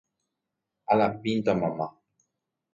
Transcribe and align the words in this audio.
Alapínta 0.93 1.51
mamá 1.61 1.87